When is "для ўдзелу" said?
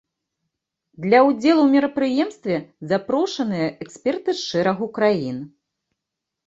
1.03-1.61